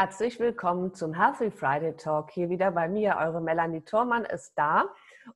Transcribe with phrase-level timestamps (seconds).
[0.00, 2.30] Herzlich willkommen zum Healthy Friday Talk.
[2.30, 3.18] Hier wieder bei mir.
[3.20, 4.88] Eure Melanie Thormann ist da.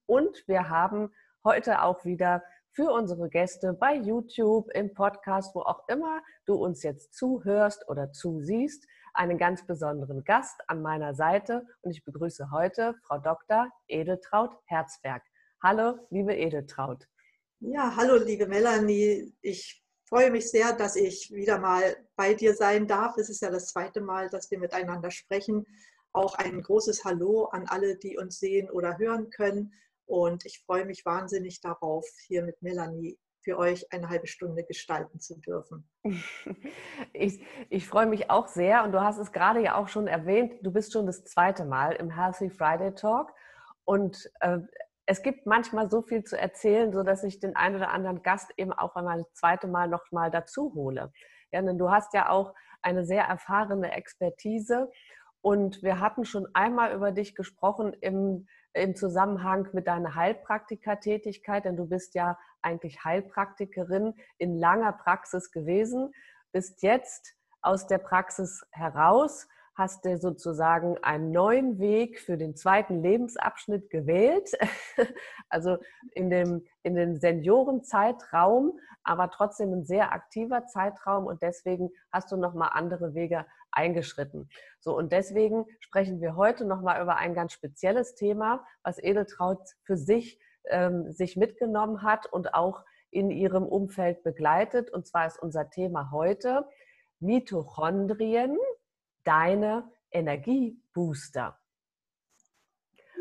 [0.06, 1.12] Und wir haben
[1.44, 6.82] heute auch wieder für unsere Gäste bei YouTube, im Podcast, wo auch immer du uns
[6.82, 11.66] jetzt zuhörst oder zusiehst, einen ganz besonderen Gast an meiner Seite.
[11.82, 13.68] Und ich begrüße heute Frau Dr.
[13.86, 15.22] Edeltraut Herzberg.
[15.62, 17.06] Hallo, liebe Edeltraut.
[17.60, 19.36] Ja, hallo, liebe Melanie.
[19.42, 19.83] Ich
[20.14, 23.16] freue mich sehr, dass ich wieder mal bei dir sein darf.
[23.18, 25.66] Es ist ja das zweite Mal, dass wir miteinander sprechen.
[26.12, 29.72] Auch ein großes Hallo an alle, die uns sehen oder hören können.
[30.06, 35.18] Und ich freue mich wahnsinnig darauf, hier mit Melanie für euch eine halbe Stunde gestalten
[35.18, 35.90] zu dürfen.
[37.12, 40.54] Ich, ich freue mich auch sehr und du hast es gerade ja auch schon erwähnt,
[40.62, 43.32] du bist schon das zweite Mal im Healthy Friday Talk
[43.84, 44.58] und äh,
[45.06, 48.52] es gibt manchmal so viel zu erzählen, so dass ich den einen oder anderen Gast
[48.56, 51.12] eben auch einmal das zweite Mal noch mal dazu hole.
[51.52, 54.90] Ja, denn du hast ja auch eine sehr erfahrene Expertise
[55.40, 61.76] und wir hatten schon einmal über dich gesprochen im, im Zusammenhang mit deiner Heilpraktikertätigkeit, denn
[61.76, 66.12] du bist ja eigentlich Heilpraktikerin in langer Praxis gewesen,
[66.52, 73.02] bist jetzt aus der Praxis heraus hast du sozusagen einen neuen Weg für den zweiten
[73.02, 74.50] Lebensabschnitt gewählt,
[75.48, 75.78] also
[76.12, 82.36] in dem, in den Seniorenzeitraum, aber trotzdem ein sehr aktiver Zeitraum und deswegen hast du
[82.36, 84.48] nochmal andere Wege eingeschritten.
[84.80, 89.96] So, und deswegen sprechen wir heute nochmal über ein ganz spezielles Thema, was Edeltraut für
[89.96, 90.38] sich,
[90.70, 94.90] ähm, sich mitgenommen hat und auch in ihrem Umfeld begleitet.
[94.90, 96.66] Und zwar ist unser Thema heute
[97.20, 98.56] Mitochondrien
[99.24, 101.58] deine Energiebooster?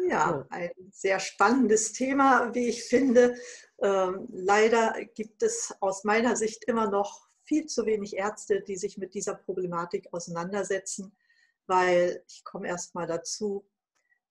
[0.07, 3.35] Ja, ein sehr spannendes Thema, wie ich finde.
[3.81, 8.97] Ähm, leider gibt es aus meiner Sicht immer noch viel zu wenig Ärzte, die sich
[8.97, 11.15] mit dieser Problematik auseinandersetzen,
[11.67, 13.65] weil ich komme erst mal dazu,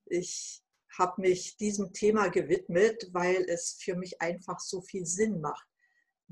[0.07, 0.63] ich
[0.99, 5.72] habe mich diesem Thema gewidmet, weil es für mich einfach so viel Sinn macht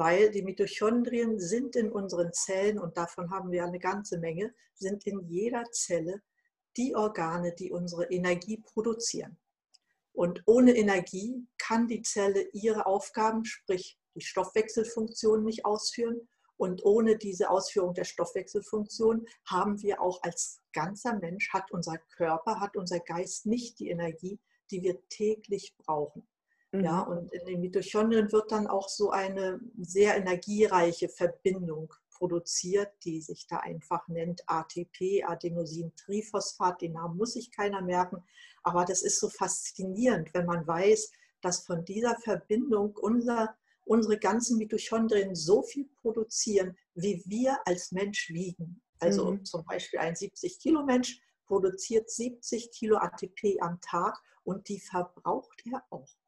[0.01, 5.07] weil die Mitochondrien sind in unseren Zellen, und davon haben wir eine ganze Menge, sind
[5.07, 6.23] in jeder Zelle
[6.79, 9.39] die Organe, die unsere Energie produzieren.
[10.15, 16.27] Und ohne Energie kann die Zelle ihre Aufgaben, sprich die Stoffwechselfunktion, nicht ausführen.
[16.57, 22.59] Und ohne diese Ausführung der Stoffwechselfunktion haben wir auch als ganzer Mensch, hat unser Körper,
[22.59, 24.41] hat unser Geist nicht die Energie,
[24.71, 26.27] die wir täglich brauchen.
[26.73, 27.13] Ja, mhm.
[27.13, 33.47] und in den Mitochondrien wird dann auch so eine sehr energiereiche Verbindung produziert, die sich
[33.47, 36.83] da einfach nennt ATP, Adenosintriphosphat.
[36.83, 38.23] Den Namen muss sich keiner merken,
[38.63, 41.11] aber das ist so faszinierend, wenn man weiß,
[41.41, 48.29] dass von dieser Verbindung unser, unsere ganzen Mitochondrien so viel produzieren, wie wir als Mensch
[48.29, 48.83] wiegen.
[48.99, 49.45] Also mhm.
[49.45, 55.63] zum Beispiel ein 70 Kilo Mensch produziert 70 Kilo ATP am Tag und die verbraucht
[55.65, 56.20] er auch.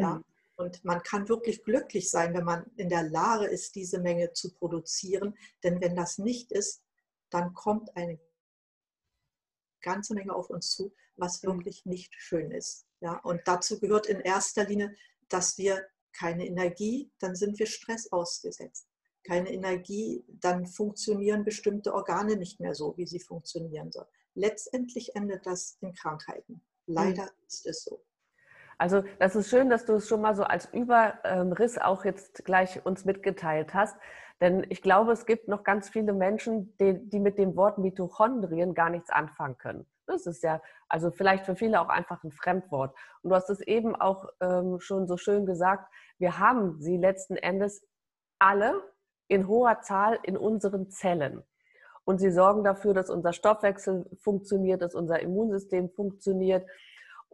[0.00, 0.14] Ja?
[0.14, 0.24] Mhm.
[0.56, 4.54] Und man kann wirklich glücklich sein, wenn man in der Lage ist, diese Menge zu
[4.54, 5.36] produzieren.
[5.62, 6.82] Denn wenn das nicht ist,
[7.30, 8.18] dann kommt eine
[9.82, 11.48] ganze Menge auf uns zu, was mhm.
[11.48, 12.86] wirklich nicht schön ist.
[13.00, 13.18] Ja?
[13.18, 14.94] Und dazu gehört in erster Linie,
[15.28, 18.88] dass wir keine Energie, dann sind wir Stress ausgesetzt.
[19.24, 24.06] Keine Energie, dann funktionieren bestimmte Organe nicht mehr so, wie sie funktionieren sollen.
[24.34, 26.62] Letztendlich endet das in Krankheiten.
[26.86, 27.46] Leider mhm.
[27.46, 28.02] ist es so.
[28.78, 32.84] Also das ist schön, dass du es schon mal so als Überriss auch jetzt gleich
[32.84, 33.96] uns mitgeteilt hast.
[34.40, 38.74] Denn ich glaube, es gibt noch ganz viele Menschen, die, die mit dem Wort Mitochondrien
[38.74, 39.86] gar nichts anfangen können.
[40.06, 42.94] Das ist ja, also vielleicht für viele auch einfach ein Fremdwort.
[43.22, 47.36] Und du hast es eben auch ähm, schon so schön gesagt, wir haben sie letzten
[47.36, 47.82] Endes
[48.38, 48.82] alle
[49.28, 51.42] in hoher Zahl in unseren Zellen.
[52.04, 56.64] Und sie sorgen dafür, dass unser Stoffwechsel funktioniert, dass unser Immunsystem funktioniert,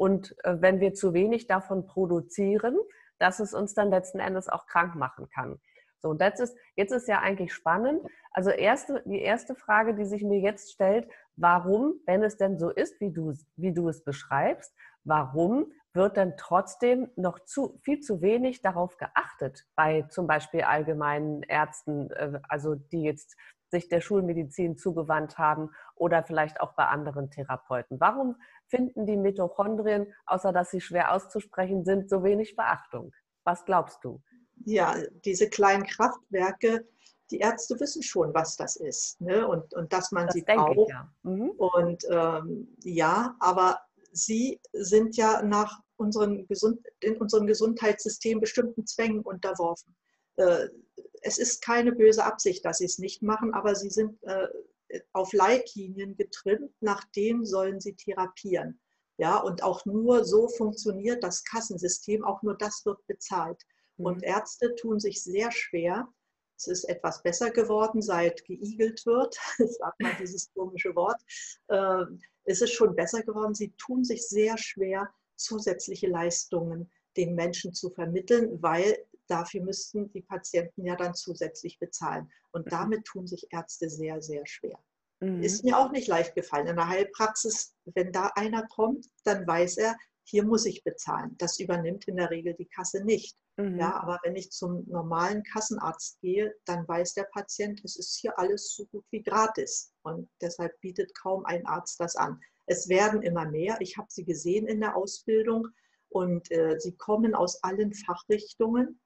[0.02, 2.76] und äh, wenn wir zu wenig davon produzieren,
[3.20, 5.60] dass es uns dann letzten Endes auch krank machen kann.
[6.00, 8.02] So, und das ist, jetzt ist ja eigentlich spannend.
[8.32, 12.70] Also erste, die erste Frage, die sich mir jetzt stellt, warum, wenn es denn so
[12.70, 18.20] ist, wie du, wie du es beschreibst, warum wird dann trotzdem noch zu, viel zu
[18.22, 23.37] wenig darauf geachtet bei zum Beispiel allgemeinen Ärzten, äh, also die jetzt
[23.72, 27.98] sich der Schulmedizin zugewandt haben oder vielleicht auch bei anderen Therapeuten.
[27.98, 28.36] Warum
[28.69, 33.12] finden die Mitochondrien, außer dass sie schwer auszusprechen sind, so wenig Beachtung?
[33.44, 34.22] Was glaubst du?
[34.64, 36.86] Ja, diese kleinen Kraftwerke,
[37.30, 39.48] die Ärzte wissen schon, was das ist ne?
[39.48, 40.76] und, und dass man das sie braucht.
[40.76, 41.10] Ich, ja.
[41.22, 41.50] Mhm.
[41.50, 43.80] Und ähm, ja, aber
[44.12, 49.96] sie sind ja nach unseren Gesund in unserem Gesundheitssystem bestimmten Zwängen unterworfen.
[50.36, 50.68] Äh,
[51.22, 54.48] es ist keine böse Absicht, dass sie es nicht machen, aber sie sind äh,
[55.12, 58.80] auf Leitlinien getrimmt, nach denen sollen sie therapieren.
[59.19, 63.62] Ja, und auch nur so funktioniert das Kassensystem, auch nur das wird bezahlt.
[63.96, 64.06] Mhm.
[64.06, 66.08] Und Ärzte tun sich sehr schwer.
[66.56, 71.20] Es ist etwas besser geworden, seit geigelt wird, sagt man dieses komische Wort.
[71.68, 72.04] Äh,
[72.44, 73.54] es ist schon besser geworden.
[73.54, 78.96] Sie tun sich sehr schwer, zusätzliche Leistungen den Menschen zu vermitteln, weil
[79.28, 82.30] dafür müssten die Patienten ja dann zusätzlich bezahlen.
[82.52, 82.70] Und mhm.
[82.70, 84.78] damit tun sich Ärzte sehr, sehr schwer.
[85.20, 85.42] Mhm.
[85.42, 86.66] Ist mir auch nicht leicht gefallen.
[86.66, 91.34] In der Heilpraxis, wenn da einer kommt, dann weiß er, hier muss ich bezahlen.
[91.38, 93.36] Das übernimmt in der Regel die Kasse nicht.
[93.56, 93.78] Mhm.
[93.78, 98.38] Ja, aber wenn ich zum normalen Kassenarzt gehe, dann weiß der Patient, es ist hier
[98.38, 99.92] alles so gut wie gratis.
[100.02, 102.40] Und deshalb bietet kaum ein Arzt das an.
[102.66, 103.76] Es werden immer mehr.
[103.80, 105.68] Ich habe sie gesehen in der Ausbildung
[106.08, 109.00] und äh, sie kommen aus allen Fachrichtungen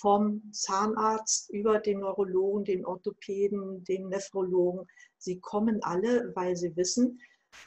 [0.00, 4.86] vom Zahnarzt über den Neurologen, den Orthopäden, den Nephrologen.
[5.18, 7.20] Sie kommen alle, weil sie wissen,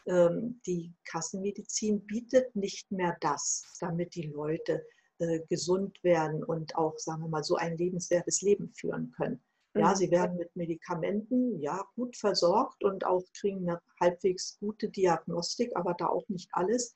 [0.06, 4.86] ähm, die Kassenmedizin bietet nicht mehr das, damit die Leute
[5.20, 9.42] äh, gesund werden und auch, sagen wir mal, so ein lebenswertes Leben führen können.
[9.76, 9.96] Ja, mhm.
[9.96, 15.94] sie werden mit Medikamenten ja gut versorgt und auch kriegen eine halbwegs gute Diagnostik, aber
[15.94, 16.96] da auch nicht alles.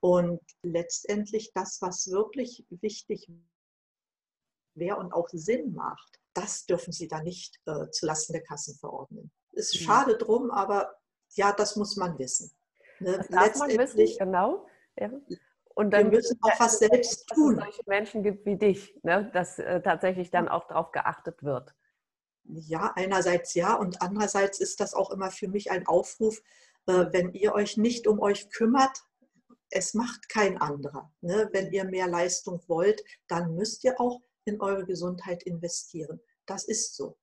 [0.00, 3.28] Und letztendlich das, was wirklich wichtig
[4.78, 9.30] wäre und auch Sinn macht, das dürfen Sie da nicht äh, zulasten der Kassen verordnen.
[9.52, 9.84] Ist mhm.
[9.84, 10.94] schade drum, aber
[11.34, 12.50] ja, das muss man wissen.
[13.00, 13.16] Ne?
[13.18, 14.66] Das darf man wissen, genau.
[14.96, 15.10] Ja.
[15.74, 17.56] Und dann wir müssen auch was selbst tun.
[17.56, 19.30] Dass es solche Menschen gibt wie dich, ne?
[19.32, 21.72] dass äh, tatsächlich dann auch darauf geachtet wird.
[22.44, 26.40] Ja, einerseits ja und andererseits ist das auch immer für mich ein Aufruf,
[26.86, 29.04] äh, wenn ihr euch nicht um euch kümmert,
[29.70, 31.12] es macht kein anderer.
[31.20, 31.48] Ne?
[31.52, 36.20] Wenn ihr mehr Leistung wollt, dann müsst ihr auch in eure Gesundheit investieren.
[36.46, 37.16] Das ist so.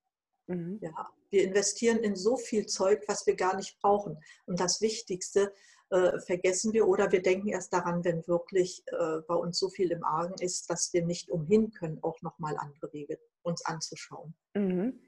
[0.48, 0.80] Mhm.
[0.82, 4.18] Ja, wir investieren in so viel Zeug, was wir gar nicht brauchen.
[4.46, 5.52] Und das Wichtigste
[5.90, 9.92] äh, vergessen wir oder wir denken erst daran, wenn wirklich äh, bei uns so viel
[9.92, 14.34] im Argen ist, dass wir nicht umhin können, auch nochmal andere Wege uns anzuschauen.
[14.54, 15.00] Mhm.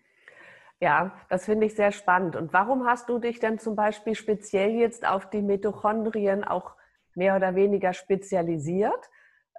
[0.79, 2.35] Ja, das finde ich sehr spannend.
[2.35, 6.75] Und warum hast du dich denn zum Beispiel speziell jetzt auf die Mitochondrien auch
[7.15, 9.09] mehr oder weniger spezialisiert?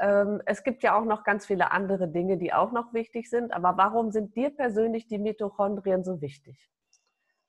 [0.01, 3.53] Ähm, es gibt ja auch noch ganz viele andere Dinge, die auch noch wichtig sind.
[3.53, 6.71] Aber warum sind dir persönlich die Mitochondrien so wichtig?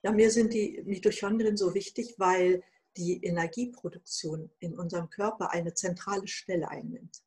[0.01, 2.63] Ja, mir sind die Mitochondrien so wichtig, weil
[2.97, 7.21] die Energieproduktion in unserem Körper eine zentrale Stelle einnimmt.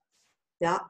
[0.59, 0.87] Ja,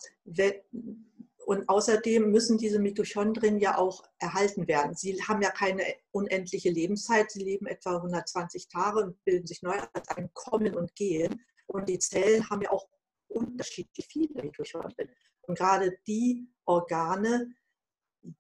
[1.44, 4.94] und außerdem müssen diese Mitochondrien ja auch erhalten werden.
[4.94, 5.82] Sie haben ja keine
[6.12, 7.30] unendliche Lebenszeit.
[7.30, 11.42] Sie leben etwa 120 Tage und bilden sich neu als ein Kommen und Gehen.
[11.66, 12.86] Und die Zellen haben ja auch
[13.32, 15.10] unterschiedlich viele Mitochondrien.
[15.42, 17.54] Und gerade die Organe,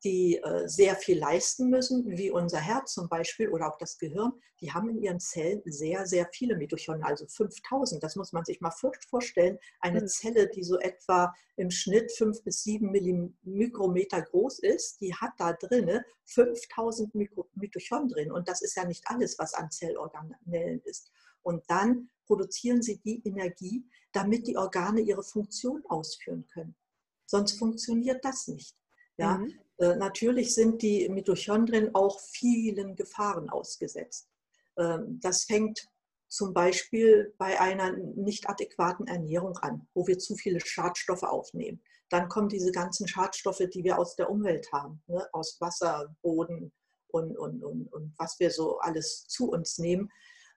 [0.04, 4.32] die äh, sehr viel leisten müssen, wie unser Herz zum Beispiel oder auch das Gehirn,
[4.60, 8.02] die haben in ihren Zellen sehr, sehr viele Mitochondrien, also 5000.
[8.02, 8.72] Das muss man sich mal
[9.10, 9.58] vorstellen.
[9.80, 10.06] Eine mhm.
[10.06, 15.52] Zelle, die so etwa im Schnitt 5 bis 7 Mikrometer groß ist, die hat da
[15.52, 17.12] drin 5000
[17.54, 18.30] Mitochondrien.
[18.30, 21.10] Und das ist ja nicht alles, was an Zellorganellen ist.
[21.42, 26.74] Und dann produzieren sie die Energie, damit die Organe ihre Funktion ausführen können.
[27.26, 28.76] Sonst funktioniert das nicht.
[29.16, 29.38] Ja?
[29.38, 29.58] Mhm.
[29.78, 34.28] Äh, natürlich sind die Mitochondrien auch vielen Gefahren ausgesetzt.
[34.76, 35.88] Ähm, das fängt
[36.28, 41.82] zum Beispiel bei einer nicht adäquaten Ernährung an, wo wir zu viele Schadstoffe aufnehmen.
[42.08, 45.26] Dann kommen diese ganzen Schadstoffe, die wir aus der Umwelt haben, ne?
[45.32, 46.72] aus Wasser, Boden
[47.08, 50.10] und, und, und, und was wir so alles zu uns nehmen.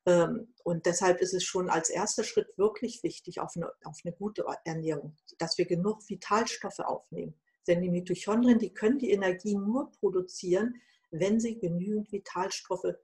[0.06, 4.14] Ähm, und deshalb ist es schon als erster Schritt wirklich wichtig auf eine, auf eine
[4.14, 7.36] gute Ernährung, dass wir genug Vitalstoffe aufnehmen.
[7.68, 10.82] Denn die Mitochondrien, die können die Energie nur produzieren,
[11.12, 12.96] wenn sie genügend Vitalstoffe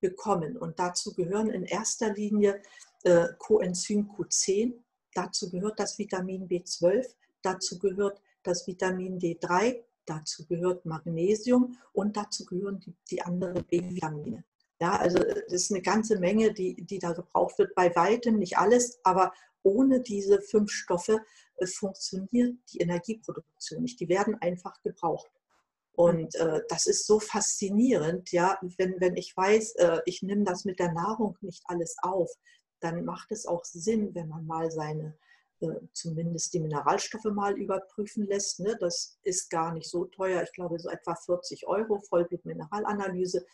[0.00, 0.56] bekommen.
[0.56, 2.62] Und dazu gehören in erster Linie
[3.04, 4.74] äh, Coenzym Q10,
[5.14, 7.06] dazu gehört das Vitamin B12,
[7.42, 14.44] dazu gehört das Vitamin D3, dazu gehört Magnesium und dazu gehören die, die anderen B-Vitamine.
[14.80, 17.74] Ja, also das ist eine ganze Menge, die, die da gebraucht wird.
[17.74, 21.20] Bei weitem nicht alles, aber ohne diese fünf Stoffe
[21.56, 23.98] äh, funktioniert die Energieproduktion nicht.
[24.00, 25.30] Die werden einfach gebraucht.
[25.92, 30.66] Und äh, das ist so faszinierend, ja, wenn, wenn ich weiß, äh, ich nehme das
[30.66, 32.30] mit der Nahrung nicht alles auf,
[32.80, 35.16] dann macht es auch Sinn, wenn man mal seine,
[35.60, 38.60] äh, zumindest die Mineralstoffe mal überprüfen lässt.
[38.60, 38.76] Ne?
[38.78, 40.42] Das ist gar nicht so teuer.
[40.42, 43.44] Ich glaube, so etwa 40 Euro Vollblutmineralanalyse äh,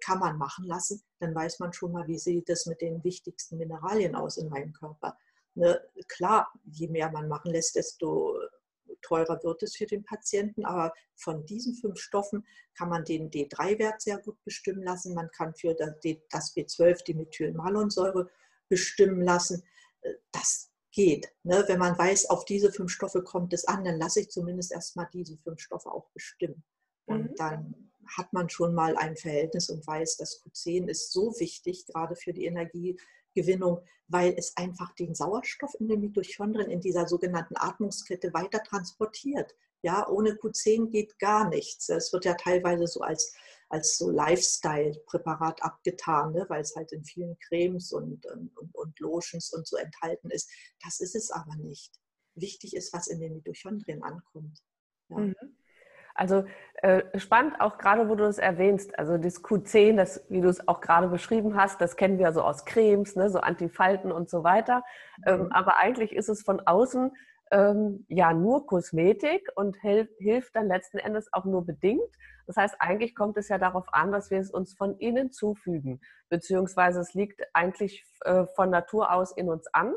[0.00, 1.02] kann man machen lassen.
[1.20, 4.72] Dann weiß man schon mal, wie sieht es mit den wichtigsten Mineralien aus in meinem
[4.72, 5.16] Körper.
[5.54, 5.80] Ne?
[6.08, 8.36] Klar, je mehr man machen lässt, desto
[9.02, 10.64] teurer wird es für den Patienten.
[10.64, 12.46] Aber von diesen fünf Stoffen
[12.76, 15.14] kann man den D3-Wert sehr gut bestimmen lassen.
[15.14, 18.30] Man kann für das B12 die Methylmalonsäure
[18.68, 19.62] bestimmen lassen.
[20.02, 21.32] Äh, das geht.
[21.42, 21.64] Ne?
[21.66, 25.08] Wenn man weiß, auf diese fünf Stoffe kommt es an, dann lasse ich zumindest erstmal
[25.12, 26.64] diese fünf Stoffe auch bestimmen.
[27.06, 27.34] Und mhm.
[27.36, 32.16] dann hat man schon mal ein Verhältnis und weiß, dass Q10 ist so wichtig, gerade
[32.16, 38.32] für die Energiegewinnung, weil es einfach den Sauerstoff in den Mitochondrien in dieser sogenannten Atmungskette
[38.34, 39.54] weiter transportiert.
[39.82, 41.88] Ja, ohne Q10 geht gar nichts.
[41.88, 43.34] Es wird ja teilweise so als,
[43.70, 46.44] als so Lifestyle-Präparat abgetan, ne?
[46.48, 50.50] weil es halt in vielen Cremes und, und, und Lotions und so enthalten ist.
[50.82, 51.98] Das ist es aber nicht.
[52.34, 54.62] Wichtig ist, was in den Mitochondrien ankommt.
[55.08, 55.18] Ja.
[55.18, 55.34] Mhm.
[56.20, 56.44] Also
[56.82, 60.68] äh, spannend auch gerade, wo du es erwähnst, also das Q10, das, wie du es
[60.68, 64.44] auch gerade beschrieben hast, das kennen wir so aus Cremes, ne, so Antifalten und so
[64.44, 64.84] weiter.
[65.24, 65.52] Ähm, mhm.
[65.52, 67.12] aber eigentlich ist es von außen
[67.52, 72.12] ähm, ja nur Kosmetik und hilf, hilft dann letzten Endes auch nur bedingt.
[72.46, 76.02] Das heißt, eigentlich kommt es ja darauf an, dass wir es uns von innen zufügen,
[76.28, 79.94] beziehungsweise es liegt eigentlich äh, von Natur aus in uns an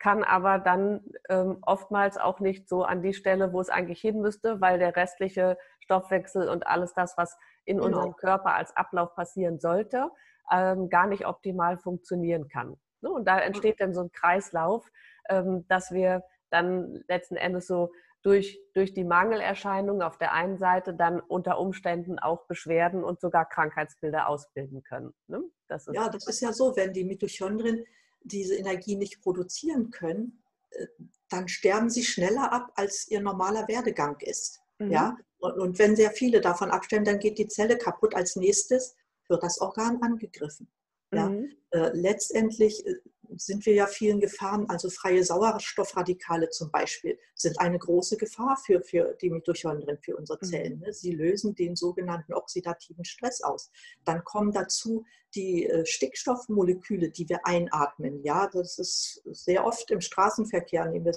[0.00, 4.20] kann aber dann ähm, oftmals auch nicht so an die Stelle, wo es eigentlich hin
[4.20, 7.88] müsste, weil der restliche Stoffwechsel und alles das, was in genau.
[7.88, 10.10] unserem Körper als Ablauf passieren sollte,
[10.50, 12.76] ähm, gar nicht optimal funktionieren kann.
[13.02, 13.10] Ne?
[13.10, 14.90] Und da entsteht dann so ein Kreislauf,
[15.28, 17.92] ähm, dass wir dann letzten Endes so
[18.22, 23.46] durch, durch die Mangelerscheinungen auf der einen Seite dann unter Umständen auch Beschwerden und sogar
[23.46, 25.12] Krankheitsbilder ausbilden können.
[25.26, 25.42] Ne?
[25.68, 27.84] Das ja, das ist ja so, wenn die Mitochondrien
[28.22, 30.86] diese Energie nicht produzieren können, äh,
[31.28, 34.60] dann sterben sie schneller ab, als ihr normaler Werdegang ist.
[34.78, 34.90] Mhm.
[34.90, 35.16] Ja?
[35.38, 38.14] Und, und, wenn sehr viele davon absterben, dann geht die Zelle kaputt.
[38.14, 38.94] Als nächstes
[39.28, 40.68] wird das Organ angegriffen.
[41.12, 41.28] Ja?
[41.28, 41.52] Mhm.
[41.70, 42.96] Äh, letztendlich äh,
[43.36, 48.82] sind wir ja vielen Gefahren, also freie Sauerstoffradikale zum Beispiel, sind eine große Gefahr für,
[48.82, 50.46] für die Mitochondrien, für unsere mhm.
[50.46, 50.82] Zellen.
[50.86, 50.92] Mhm.
[50.92, 53.70] Sie lösen den sogenannten oxidativen Stress aus.
[54.04, 58.22] Dann kommen dazu die äh, Stickstoffmoleküle, die wir einatmen.
[58.22, 61.14] Ja, das ist sehr oft im Straßenverkehr, nehmen wir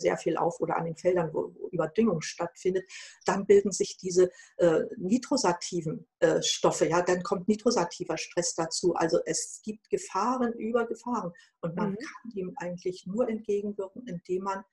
[0.00, 2.84] sehr viel auf oder an den Feldern, wo, wo Überdüngung stattfindet,
[3.24, 6.86] dann bilden sich diese äh, nitrosativen äh, Stoffe.
[6.86, 8.94] Ja, dann kommt nitrosativer Stress dazu.
[8.94, 11.98] Also es gibt Gefahren über Gefahren und man mhm.
[11.98, 14.64] kann dem eigentlich nur entgegenwirken, indem man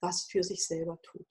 [0.00, 1.26] was für sich selber tut.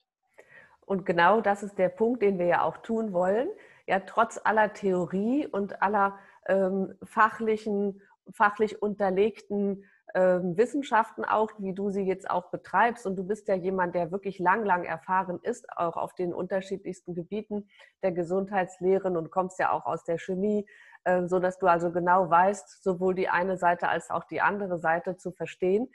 [0.80, 3.48] Und genau das ist der Punkt, den wir ja auch tun wollen.
[3.86, 8.02] Ja, trotz aller Theorie und aller ähm, fachlichen,
[8.32, 13.06] fachlich unterlegten ähm, Wissenschaften auch, wie du sie jetzt auch betreibst.
[13.06, 17.14] Und du bist ja jemand, der wirklich lang, lang erfahren ist, auch auf den unterschiedlichsten
[17.14, 17.68] Gebieten
[18.02, 20.66] der Gesundheitslehren und kommst ja auch aus der Chemie,
[21.04, 24.78] äh, so dass du also genau weißt, sowohl die eine Seite als auch die andere
[24.78, 25.88] Seite zu verstehen.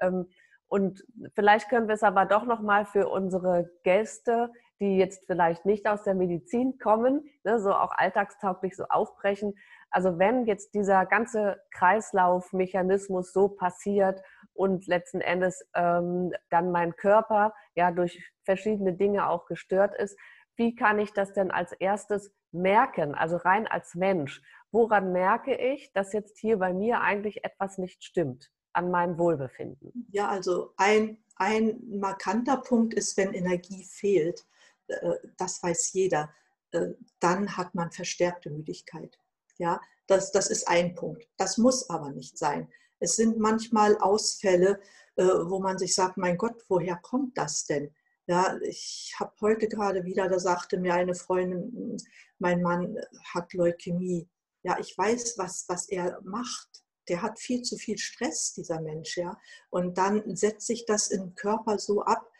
[0.00, 0.28] Ähm,
[0.68, 4.50] und vielleicht können wir es aber doch nochmal für unsere Gäste,
[4.82, 9.54] die jetzt vielleicht nicht aus der Medizin kommen, ne, so auch alltagstauglich so aufbrechen,
[9.90, 14.20] also wenn jetzt dieser ganze Kreislaufmechanismus so passiert
[14.54, 20.18] und letzten Endes ähm, dann mein Körper ja durch verschiedene Dinge auch gestört ist,
[20.56, 24.42] wie kann ich das denn als erstes merken, also rein als Mensch?
[24.72, 30.08] Woran merke ich, dass jetzt hier bei mir eigentlich etwas nicht stimmt an meinem Wohlbefinden?
[30.10, 34.44] Ja, also ein, ein markanter Punkt ist, wenn Energie fehlt,
[35.36, 36.32] das weiß jeder,
[36.72, 36.88] äh,
[37.20, 39.18] dann hat man verstärkte Müdigkeit.
[39.58, 41.28] Ja, das, das ist ein Punkt.
[41.36, 42.68] Das muss aber nicht sein.
[42.98, 44.80] Es sind manchmal Ausfälle,
[45.16, 47.94] äh, wo man sich sagt, mein Gott, woher kommt das denn?
[48.26, 51.96] Ja, ich habe heute gerade wieder, da sagte mir eine Freundin,
[52.38, 52.96] mein Mann
[53.34, 54.28] hat Leukämie.
[54.62, 56.68] Ja, ich weiß, was, was er macht.
[57.08, 59.36] Der hat viel zu viel Stress, dieser Mensch, ja.
[59.70, 62.30] Und dann setzt sich das im Körper so ab.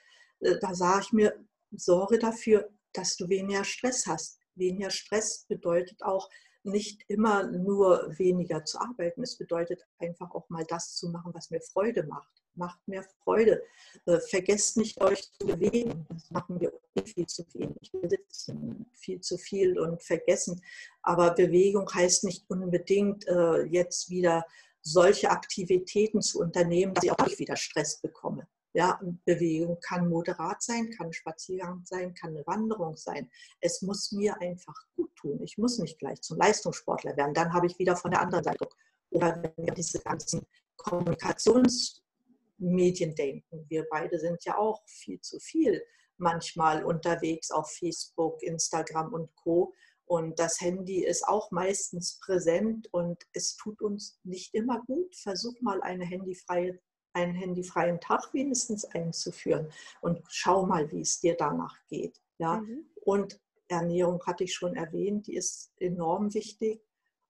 [0.40, 1.44] Äh, da sage ich mir,
[1.76, 4.38] sorge dafür, dass du weniger Stress hast.
[4.54, 6.28] Weniger Stress bedeutet auch,
[6.64, 9.22] nicht immer nur weniger zu arbeiten.
[9.22, 12.30] Es bedeutet einfach auch mal das zu machen, was mir Freude macht.
[12.54, 13.62] Macht mir Freude.
[14.06, 16.06] Äh, vergesst nicht, euch zu bewegen.
[16.10, 16.72] Das machen wir
[17.04, 17.90] viel zu wenig.
[17.92, 20.62] Wir sitzen viel zu viel und vergessen.
[21.02, 24.44] Aber Bewegung heißt nicht unbedingt äh, jetzt wieder
[24.82, 28.46] solche Aktivitäten zu unternehmen, dass ich auch wieder Stress bekomme.
[28.74, 33.30] Ja, Bewegung kann moderat sein, kann Spaziergang sein, kann eine Wanderung sein.
[33.60, 35.42] Es muss mir einfach gut tun.
[35.42, 37.34] Ich muss nicht gleich zum Leistungssportler werden.
[37.34, 38.66] Dann habe ich wieder von der anderen Seite.
[39.10, 43.66] Oder wenn wir diese ganzen Kommunikationsmedien denken.
[43.68, 45.82] Wir beide sind ja auch viel zu viel
[46.22, 49.74] manchmal unterwegs auf Facebook, Instagram und Co.
[50.06, 55.14] Und das Handy ist auch meistens präsent und es tut uns nicht immer gut.
[55.16, 56.78] Versuch mal eine handyfreie
[57.12, 62.20] einen handyfreien Tag wenigstens einzuführen und schau mal, wie es dir danach geht.
[62.38, 62.58] Ja?
[62.58, 62.86] Mhm.
[63.04, 66.82] Und Ernährung hatte ich schon erwähnt, die ist enorm wichtig.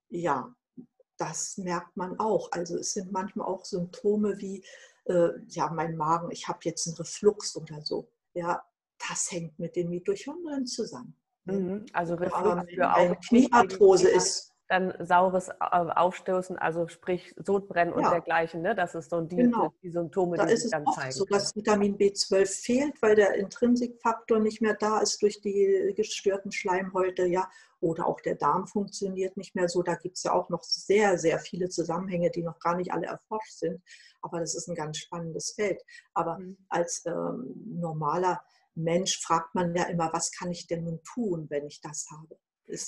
[0.08, 0.54] Ja,
[1.16, 2.50] das merkt man auch.
[2.52, 4.64] Also es sind manchmal auch Symptome wie,
[5.04, 8.08] äh, ja, mein Magen, ich habe jetzt einen Reflux oder so.
[8.34, 8.64] Ja,
[9.08, 11.16] das hängt mit den Mitochondrien zusammen.
[11.44, 11.86] Mhm.
[11.92, 18.10] Also Reflux für auch Kniearthrose ist dann saures Aufstoßen, also sprich Sodbrennen und ja.
[18.10, 18.62] dergleichen.
[18.62, 18.74] Ne?
[18.74, 19.72] Das ist so die, genau.
[19.82, 21.12] die Symptome, da die ist es dann zeigen.
[21.12, 26.50] so, dass Vitamin B12 fehlt, weil der Intrinsikfaktor nicht mehr da ist durch die gestörten
[26.50, 27.50] Schleimhäute, ja,
[27.80, 29.82] oder auch der Darm funktioniert nicht mehr so.
[29.82, 33.08] Da gibt es ja auch noch sehr, sehr viele Zusammenhänge, die noch gar nicht alle
[33.08, 33.82] erforscht sind.
[34.22, 35.82] Aber das ist ein ganz spannendes Feld.
[36.14, 36.56] Aber mhm.
[36.68, 38.42] als ähm, normaler
[38.74, 42.38] Mensch fragt man ja immer, was kann ich denn nun tun, wenn ich das habe?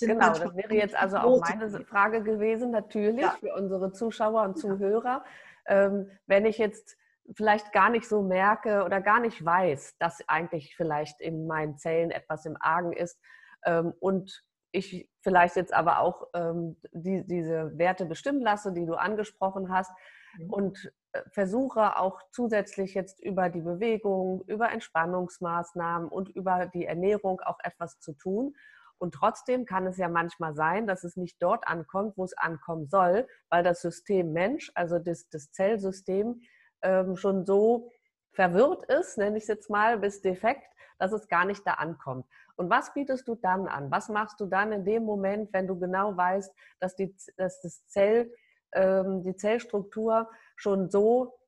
[0.00, 3.36] Genau, das wäre jetzt also auch meine Frage gewesen, natürlich ja.
[3.38, 5.24] für unsere Zuschauer und Zuhörer.
[5.66, 6.96] Ähm, wenn ich jetzt
[7.34, 12.10] vielleicht gar nicht so merke oder gar nicht weiß, dass eigentlich vielleicht in meinen Zellen
[12.10, 13.18] etwas im Argen ist
[13.64, 18.94] ähm, und ich vielleicht jetzt aber auch ähm, die, diese Werte bestimmen lasse, die du
[18.94, 19.92] angesprochen hast
[20.38, 20.50] mhm.
[20.50, 27.40] und äh, versuche auch zusätzlich jetzt über die Bewegung, über Entspannungsmaßnahmen und über die Ernährung
[27.40, 28.54] auch etwas zu tun
[28.98, 32.86] und trotzdem kann es ja manchmal sein, dass es nicht dort ankommt, wo es ankommen
[32.88, 36.40] soll, weil das System Mensch, also das, das Zellsystem,
[36.82, 37.90] ähm, schon so
[38.32, 40.66] verwirrt ist, nenne ich es jetzt mal, bis defekt,
[40.98, 42.26] dass es gar nicht da ankommt.
[42.56, 43.90] Und was bietest du dann an?
[43.90, 47.86] Was machst du dann in dem Moment, wenn du genau weißt, dass, die, dass das
[47.88, 48.32] Zell,
[48.72, 51.38] ähm, die Zellstruktur schon so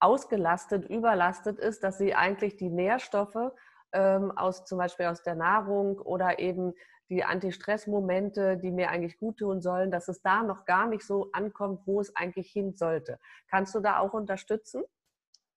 [0.00, 3.52] ausgelastet, überlastet ist, dass sie eigentlich die Nährstoffe
[3.92, 6.74] ähm, aus zum Beispiel aus der Nahrung oder eben
[7.10, 11.30] die Anti-Stress-Momente, die mir eigentlich gut tun sollen, dass es da noch gar nicht so
[11.32, 13.18] ankommt, wo es eigentlich hin sollte.
[13.48, 14.82] Kannst du da auch unterstützen?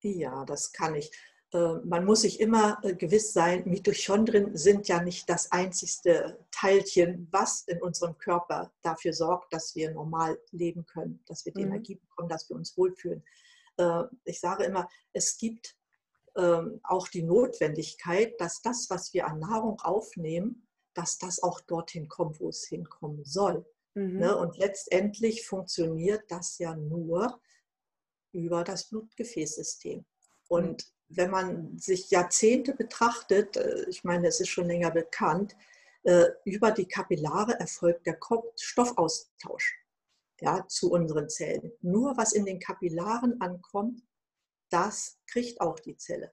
[0.02, 1.12] Ja, das kann ich.
[1.54, 7.28] Äh, man muss sich immer äh, gewiss sein, Mitochondrien sind ja nicht das einzigste Teilchen,
[7.32, 11.74] was in unserem Körper dafür sorgt, dass wir normal leben können, dass wir die mhm.
[11.74, 13.24] Energie bekommen, dass wir uns wohlfühlen.
[13.78, 15.76] Äh, ich sage immer, es gibt
[16.34, 22.40] auch die Notwendigkeit, dass das, was wir an Nahrung aufnehmen, dass das auch dorthin kommt,
[22.40, 23.66] wo es hinkommen soll.
[23.94, 24.20] Mhm.
[24.20, 24.38] Ne?
[24.38, 27.42] Und letztendlich funktioniert das ja nur
[28.32, 30.06] über das Blutgefäßsystem.
[30.48, 31.16] Und mhm.
[31.18, 35.56] wenn man sich Jahrzehnte betrachtet, äh, ich meine, es ist schon länger bekannt,
[36.04, 38.18] äh, über die Kapillare erfolgt der
[38.56, 39.78] Stoffaustausch
[40.40, 41.72] ja, zu unseren Zellen.
[41.82, 44.02] Nur was in den Kapillaren ankommt,
[44.72, 46.32] das kriegt auch die Zelle.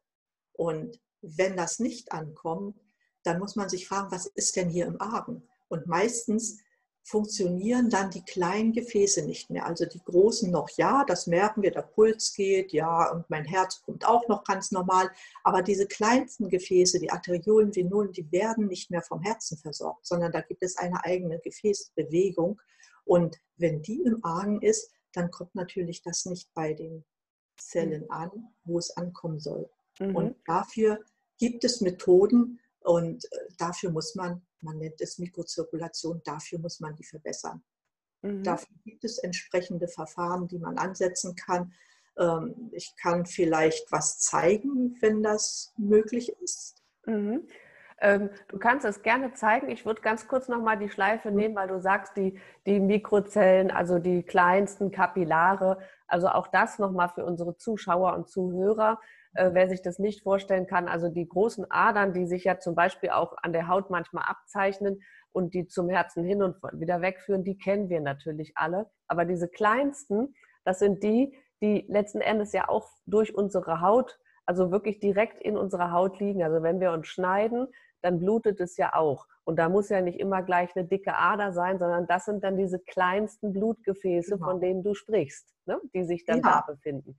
[0.53, 2.81] Und wenn das nicht ankommt,
[3.25, 5.49] dann muss man sich fragen, was ist denn hier im Argen?
[5.69, 6.61] Und meistens
[7.09, 9.65] funktionieren dann die kleinen Gefäße nicht mehr.
[9.65, 13.81] Also die großen noch, ja, das merken wir, der Puls geht, ja, und mein Herz
[13.81, 15.11] pumpt auch noch ganz normal.
[15.43, 20.33] Aber diese kleinsten Gefäße, die Arteriolen, Venolen, die werden nicht mehr vom Herzen versorgt, sondern
[20.33, 22.61] da gibt es eine eigene Gefäßbewegung.
[23.05, 27.07] Und wenn die im Argen ist, dann kommt natürlich das nicht bei den
[27.59, 28.11] Zellen mhm.
[28.11, 28.31] an,
[28.65, 29.69] wo es ankommen soll.
[29.99, 30.17] Mhm.
[30.17, 31.05] Und dafür
[31.39, 36.95] gibt es Methoden und äh, dafür muss man, man nennt es Mikrozirkulation, dafür muss man
[36.97, 37.63] die verbessern.
[38.23, 38.43] Mhm.
[38.43, 41.73] Dafür gibt es entsprechende Verfahren, die man ansetzen kann.
[42.17, 46.83] Ähm, ich kann vielleicht was zeigen, wenn das möglich ist.
[47.07, 47.47] Mhm.
[48.01, 49.69] Ähm, du kannst es gerne zeigen.
[49.69, 53.99] Ich würde ganz kurz nochmal die Schleife nehmen, weil du sagst, die, die Mikrozellen, also
[53.99, 59.01] die kleinsten Kapillare, also auch das nochmal für unsere Zuschauer und Zuhörer,
[59.35, 60.89] äh, wer sich das nicht vorstellen kann.
[60.89, 65.03] Also die großen Adern, die sich ja zum Beispiel auch an der Haut manchmal abzeichnen
[65.33, 68.91] und die zum Herzen hin und wieder wegführen, die kennen wir natürlich alle.
[69.09, 70.35] Aber diese kleinsten,
[70.65, 75.59] das sind die, die letzten Endes ja auch durch unsere Haut, also wirklich direkt in
[75.59, 76.43] unserer Haut liegen.
[76.43, 77.69] Also wenn wir uns schneiden,
[78.01, 79.27] dann blutet es ja auch.
[79.45, 82.57] Und da muss ja nicht immer gleich eine dicke Ader sein, sondern das sind dann
[82.57, 84.47] diese kleinsten Blutgefäße, genau.
[84.47, 85.79] von denen du sprichst, ne?
[85.93, 86.65] die sich dann ja.
[86.67, 87.19] da befinden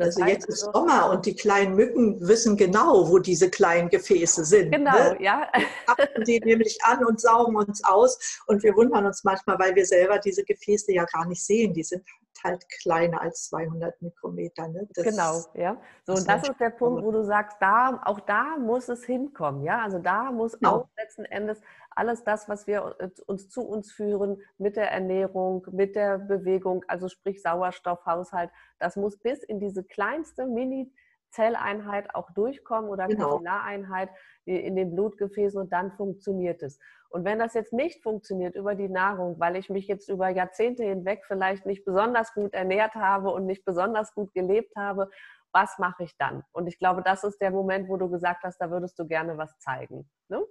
[0.00, 4.44] also jetzt ist also Sommer und die kleinen Mücken wissen genau, wo diese kleinen Gefäße
[4.44, 4.72] sind.
[4.72, 5.16] Genau, ne?
[5.20, 5.48] ja.
[5.86, 9.86] Packen die nämlich an und saugen uns aus und wir wundern uns manchmal, weil wir
[9.86, 11.74] selber diese Gefäße ja gar nicht sehen.
[11.74, 12.02] Die sind
[12.44, 14.68] halt kleiner als 200 Mikrometer.
[14.68, 14.88] Ne?
[14.94, 15.80] genau, ja.
[16.04, 19.62] So, und das ist der Punkt, wo du sagst, da, auch da muss es hinkommen.
[19.62, 20.76] Ja, also da muss genau.
[20.76, 25.94] auch letzten Endes alles das, was wir uns zu uns führen mit der Ernährung, mit
[25.94, 30.92] der Bewegung, also sprich Sauerstoffhaushalt, das muss bis in diese kleinste Mini-
[31.32, 33.32] Zelleinheit auch durchkommen oder genau.
[33.32, 34.10] Kapillareinheit
[34.44, 36.78] in den Blutgefäßen und dann funktioniert es.
[37.10, 40.84] Und wenn das jetzt nicht funktioniert über die Nahrung, weil ich mich jetzt über Jahrzehnte
[40.84, 45.10] hinweg vielleicht nicht besonders gut ernährt habe und nicht besonders gut gelebt habe,
[45.52, 46.42] was mache ich dann?
[46.52, 49.36] Und ich glaube, das ist der Moment, wo du gesagt hast, da würdest du gerne
[49.36, 50.10] was zeigen.
[50.28, 50.42] Ne?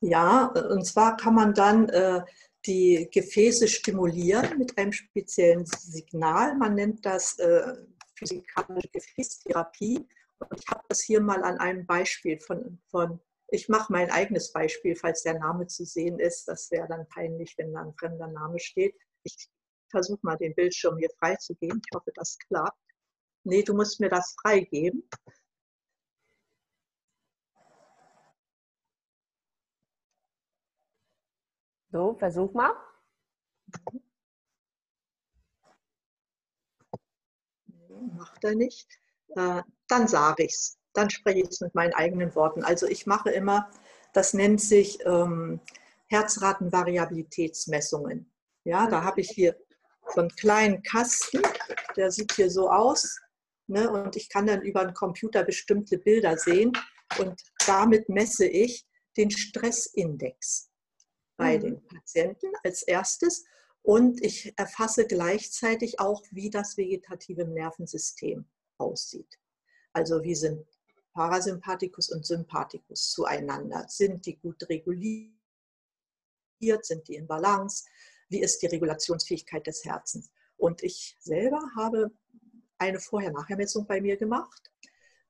[0.00, 2.22] Ja, und zwar kann man dann äh,
[2.66, 6.56] die Gefäße stimulieren mit einem speziellen Signal.
[6.56, 7.74] Man nennt das äh,
[8.20, 10.06] physikalische Gefäßtherapie.
[10.38, 14.52] Und ich habe das hier mal an einem Beispiel von, von ich mache mein eigenes
[14.52, 16.46] Beispiel, falls der Name zu sehen ist.
[16.46, 18.94] Das wäre dann peinlich, wenn da ein fremder Name steht.
[19.24, 19.50] Ich
[19.90, 21.82] versuche mal den Bildschirm hier freizugeben.
[21.84, 22.78] Ich hoffe, das klappt.
[23.44, 25.08] Nee, du musst mir das freigeben.
[31.92, 32.72] So, versuch mal.
[33.92, 34.00] Nee,
[38.16, 38.88] macht er nicht.
[39.36, 40.78] Äh, dann sage ich es.
[40.92, 42.64] Dann spreche ich es mit meinen eigenen Worten.
[42.64, 43.70] Also ich mache immer,
[44.12, 45.60] das nennt sich ähm,
[46.08, 48.30] Herzratenvariabilitätsmessungen.
[48.64, 49.56] Ja, da habe ich hier
[50.14, 51.42] so einen kleinen Kasten,
[51.96, 53.20] der sieht hier so aus.
[53.68, 56.72] Ne, und ich kann dann über einen Computer bestimmte Bilder sehen.
[57.18, 58.84] Und damit messe ich
[59.16, 60.70] den Stressindex
[61.36, 61.62] bei mhm.
[61.62, 63.44] den Patienten als erstes
[63.82, 68.44] und ich erfasse gleichzeitig auch, wie das vegetative Nervensystem
[68.78, 69.38] aussieht.
[69.92, 70.66] Also wie sind
[71.12, 73.86] Parasympathikus und Sympathikus zueinander?
[73.88, 75.34] Sind die gut reguliert?
[76.82, 77.84] Sind die in Balance?
[78.28, 80.30] Wie ist die Regulationsfähigkeit des Herzens?
[80.56, 82.12] Und ich selber habe
[82.78, 84.70] eine Vorher-Nachher-Messung bei mir gemacht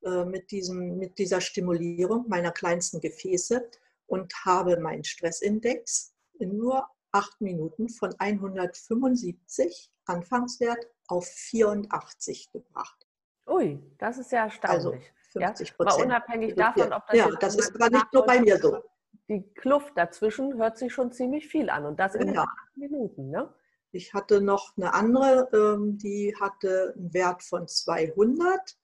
[0.03, 3.69] äh, mit, diesem, mit dieser Stimulierung meiner kleinsten Gefäße
[4.07, 13.07] und habe meinen Stressindex in nur acht Minuten von 175 Anfangswert auf 84 gebracht.
[13.47, 15.13] Ui, das ist ja also erstaunlich.
[15.35, 15.99] Also 50 Prozent.
[15.99, 16.05] Ja?
[16.05, 18.83] unabhängig davon, ob das Ja, das ist aber nicht nur bei mir so.
[19.29, 22.43] Die Kluft dazwischen hört sich schon ziemlich viel an und das in ja.
[22.43, 23.29] acht Minuten.
[23.29, 23.53] Ne?
[23.91, 28.77] Ich hatte noch eine andere, ähm, die hatte einen Wert von 200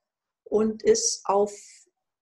[0.46, 1.54] und ist auf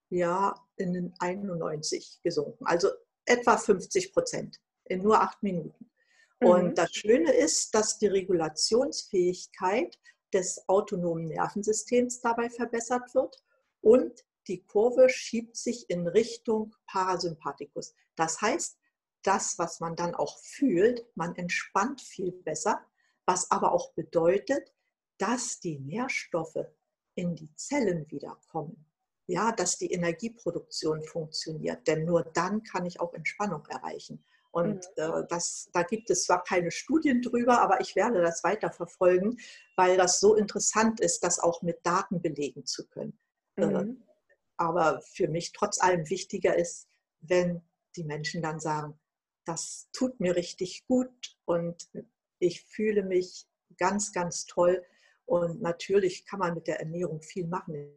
[0.10, 2.66] ja, in den 91 gesunken.
[2.66, 2.90] Also
[3.26, 5.92] etwa 50 Prozent in nur acht Minuten.
[6.40, 6.48] Mhm.
[6.48, 10.00] Und das Schöne ist, dass die Regulationsfähigkeit
[10.34, 13.42] des autonomen Nervensystems dabei verbessert wird
[13.82, 17.96] und die Kurve schiebt sich in Richtung Parasympathikus.
[18.16, 18.78] Das heißt,
[19.24, 22.80] das, was man dann auch fühlt, man entspannt viel besser,
[23.26, 24.72] was aber auch bedeutet,
[25.18, 26.68] dass die Nährstoffe
[27.16, 28.86] in die Zellen wiederkommen
[29.28, 31.88] ja, dass die Energieproduktion funktioniert.
[31.88, 34.24] Denn nur dann kann ich auch Entspannung erreichen.
[34.56, 35.04] Und mhm.
[35.04, 39.38] äh, das, da gibt es zwar keine Studien drüber, aber ich werde das weiter verfolgen,
[39.76, 43.20] weil das so interessant ist, das auch mit Daten belegen zu können.
[43.58, 43.76] Äh, mhm.
[43.76, 43.96] Äh,
[44.56, 46.88] aber für mich trotz allem wichtiger ist,
[47.20, 47.62] wenn
[47.98, 48.98] die Menschen dann sagen,
[49.44, 51.90] das tut mir richtig gut und
[52.40, 54.86] ich fühle mich ganz, ganz toll.
[55.26, 57.94] Und natürlich kann man mit der Ernährung viel machen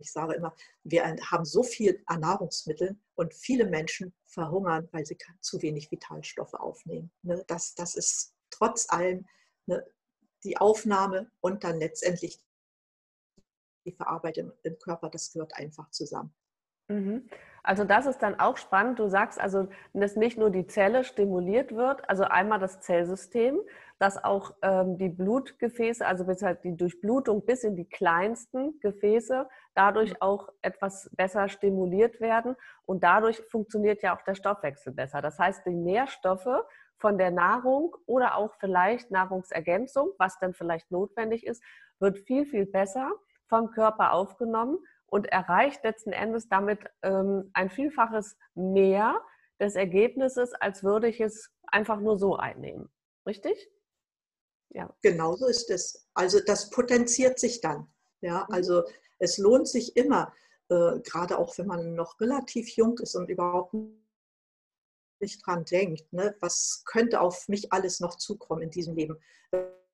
[0.00, 5.18] ich sage immer, wir haben so viel an Nahrungsmitteln und viele Menschen verhungern, weil sie
[5.40, 7.12] zu wenig Vitalstoffe aufnehmen.
[7.20, 9.26] Ne, das, das ist trotz allem
[9.66, 9.84] ne,
[10.42, 12.42] die Aufnahme und dann letztendlich
[13.84, 16.34] die Verarbeitung im Körper, das gehört einfach zusammen.
[16.88, 17.28] Mhm.
[17.62, 18.98] Also das ist dann auch spannend.
[18.98, 23.60] Du sagst also, dass nicht nur die Zelle stimuliert wird, also einmal das Zellsystem,
[23.98, 26.24] dass auch ähm, die Blutgefäße, also
[26.64, 30.16] die Durchblutung bis in die kleinsten Gefäße dadurch mhm.
[30.20, 35.20] auch etwas besser stimuliert werden und dadurch funktioniert ja auch der Stoffwechsel besser.
[35.20, 36.64] Das heißt, die Nährstoffe
[36.96, 41.62] von der Nahrung oder auch vielleicht Nahrungsergänzung, was dann vielleicht notwendig ist,
[41.98, 43.10] wird viel, viel besser
[43.48, 44.78] vom Körper aufgenommen
[45.10, 49.20] und erreicht letzten Endes damit ähm, ein Vielfaches mehr
[49.60, 52.88] des Ergebnisses, als würde ich es einfach nur so einnehmen.
[53.26, 53.70] Richtig?
[54.70, 54.94] Ja.
[55.02, 56.08] Genau so ist es.
[56.14, 57.92] Also das potenziert sich dann.
[58.20, 58.54] Ja, mhm.
[58.54, 58.82] also
[59.18, 60.32] es lohnt sich immer,
[60.68, 63.74] äh, gerade auch wenn man noch relativ jung ist und überhaupt
[65.20, 69.18] nicht dran denkt, ne, was könnte auf mich alles noch zukommen in diesem Leben.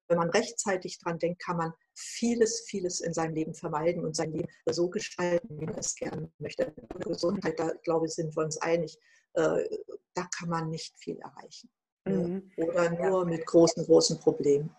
[0.09, 4.33] Wenn man rechtzeitig dran denkt, kann man vieles, vieles in seinem Leben vermeiden und sein
[4.33, 6.73] Leben so gestalten, wie man es gerne möchte.
[7.01, 8.99] Gesundheit, da glaube ich, sind wir uns einig,
[9.35, 9.65] äh,
[10.15, 11.71] da kann man nicht viel erreichen.
[12.05, 12.17] Ne?
[12.57, 12.65] Mhm.
[12.69, 13.25] Oder nur ja.
[13.25, 14.75] mit großen, großen Problemen.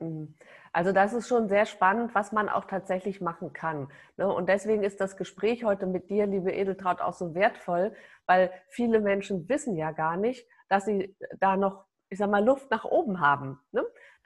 [0.00, 0.34] Mhm.
[0.72, 3.88] Also das ist schon sehr spannend, was man auch tatsächlich machen kann.
[4.16, 4.32] Ne?
[4.32, 7.94] Und deswegen ist das Gespräch heute mit dir, liebe Edeltraut, auch so wertvoll,
[8.26, 12.70] weil viele Menschen wissen ja gar nicht, dass sie da noch, ich sag mal, Luft
[12.70, 13.58] nach oben haben.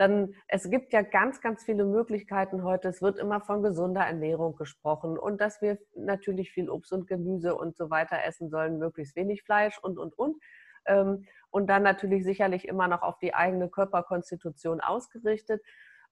[0.03, 2.89] Dann, es gibt ja ganz, ganz viele Möglichkeiten heute.
[2.89, 7.55] Es wird immer von gesunder Ernährung gesprochen und dass wir natürlich viel Obst und Gemüse
[7.55, 10.43] und so weiter essen sollen, möglichst wenig Fleisch und, und, und.
[10.87, 15.63] Ähm, und dann natürlich sicherlich immer noch auf die eigene Körperkonstitution ausgerichtet.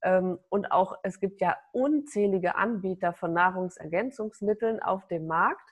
[0.02, 5.68] Ähm, und auch es gibt ja unzählige Anbieter von Nahrungsergänzungsmitteln auf dem Markt.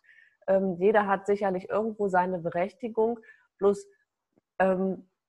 [0.48, 3.20] Ähm, jeder hat sicherlich irgendwo seine Berechtigung.
[3.58, 3.86] Bloß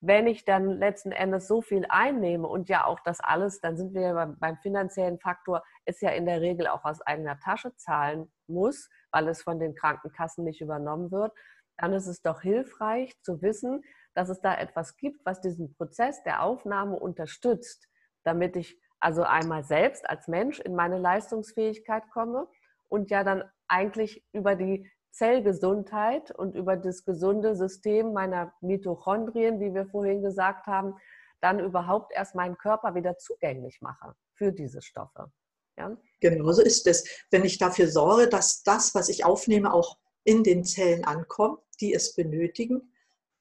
[0.01, 3.93] wenn ich dann letzten Endes so viel einnehme und ja auch das alles, dann sind
[3.93, 8.89] wir beim, finanziellen Faktor, ist ja in der Regel auch aus eigener Tasche zahlen muss,
[9.11, 11.33] weil es von den Krankenkassen nicht übernommen wird,
[11.77, 13.83] dann ist es doch hilfreich zu wissen,
[14.13, 17.87] dass es da etwas gibt, was diesen Prozess der Aufnahme unterstützt,
[18.23, 22.47] damit ich also einmal selbst als Mensch in meine Leistungsfähigkeit komme
[22.87, 29.73] und ja dann eigentlich über die Zellgesundheit und über das gesunde System meiner Mitochondrien, wie
[29.73, 30.95] wir vorhin gesagt haben,
[31.41, 35.31] dann überhaupt erst meinen Körper wieder zugänglich mache für diese Stoffe.
[35.77, 35.97] Ja?
[36.19, 37.25] Genau so ist es.
[37.31, 41.93] Wenn ich dafür sorge, dass das, was ich aufnehme, auch in den Zellen ankommt, die
[41.93, 42.93] es benötigen,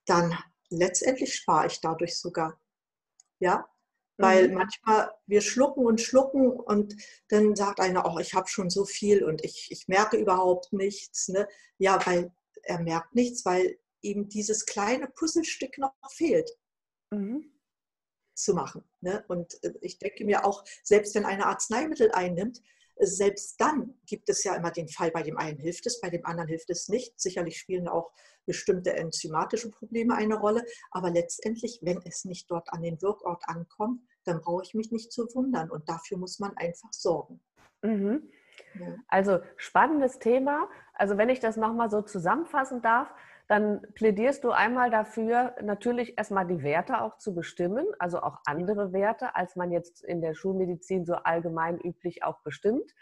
[0.07, 0.37] dann
[0.71, 2.61] letztendlich spare ich dadurch sogar.
[3.41, 3.69] Ja,
[4.19, 4.55] weil mhm.
[4.55, 6.95] manchmal wir schlucken und schlucken und
[7.29, 11.29] dann sagt einer, oh, ich habe schon so viel und ich, ich merke überhaupt nichts.
[11.29, 11.49] Ne?
[11.79, 12.33] Ja, weil
[12.65, 16.51] er merkt nichts, weil ihm dieses kleine Puzzlestück noch fehlt.
[17.11, 17.51] Mhm.
[18.35, 18.85] zu machen.
[19.01, 19.25] Ne?
[19.29, 22.61] Und äh, ich denke mir auch, selbst wenn einer Arzneimittel einnimmt,
[23.01, 26.25] selbst dann gibt es ja immer den Fall, bei dem einen hilft es, bei dem
[26.27, 27.19] anderen hilft es nicht.
[27.21, 28.13] Sicherlich spielen auch
[28.47, 34.03] bestimmte enzymatische Probleme eine Rolle, aber letztendlich, wenn es nicht dort an den Wirkort ankommt,
[34.25, 37.41] dann brauche ich mich nicht zu wundern und dafür muss man einfach sorgen.
[37.83, 38.31] Mhm.
[38.81, 38.97] Ja.
[39.07, 40.69] Also spannendes Thema.
[40.95, 43.09] Also wenn ich das nochmal so zusammenfassen darf,
[43.49, 48.93] dann plädierst du einmal dafür, natürlich erstmal die Werte auch zu bestimmen, also auch andere
[48.93, 52.93] Werte, als man jetzt in der Schulmedizin so allgemein üblich auch bestimmt.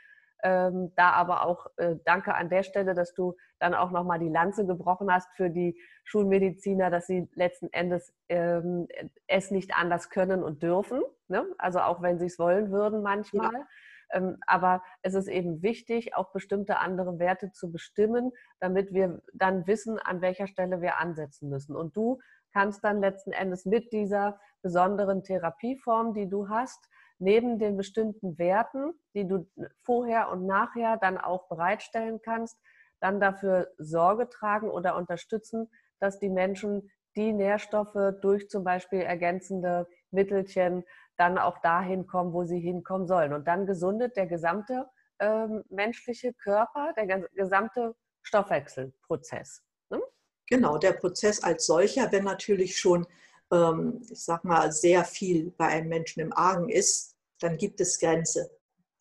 [0.42, 4.28] Ähm, da aber auch äh, danke an der Stelle, dass du dann auch nochmal die
[4.28, 8.86] Lanze gebrochen hast für die Schulmediziner, dass sie letzten Endes ähm,
[9.26, 11.02] es nicht anders können und dürfen.
[11.26, 11.44] Ne?
[11.58, 13.52] Also auch wenn sie es wollen würden manchmal.
[13.52, 13.66] Ja.
[14.12, 19.66] Ähm, aber es ist eben wichtig, auch bestimmte andere Werte zu bestimmen, damit wir dann
[19.66, 21.76] wissen, an welcher Stelle wir ansetzen müssen.
[21.76, 22.18] Und du
[22.52, 26.88] kannst dann letzten Endes mit dieser besonderen Therapieform, die du hast,
[27.18, 29.48] neben den bestimmten Werten, die du
[29.82, 32.58] vorher und nachher dann auch bereitstellen kannst,
[33.00, 39.86] dann dafür Sorge tragen oder unterstützen, dass die Menschen die Nährstoffe durch zum Beispiel ergänzende
[40.10, 40.84] Mittelchen
[41.16, 43.32] dann auch dahin kommen, wo sie hinkommen sollen.
[43.32, 44.86] Und dann gesundet der gesamte
[45.18, 49.62] ähm, menschliche Körper, der gesamte Stoffwechselprozess.
[49.90, 50.00] Ne?
[50.46, 53.06] Genau, der Prozess als solcher, wenn natürlich schon,
[53.52, 57.98] ähm, ich sag mal, sehr viel bei einem Menschen im Argen ist, dann gibt es
[57.98, 58.50] Grenze,